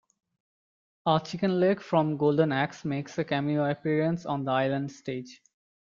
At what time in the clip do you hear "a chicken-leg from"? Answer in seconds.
1.05-2.17